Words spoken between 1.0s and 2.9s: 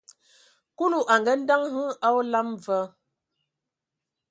a ngaandǝŋ hm a olam va,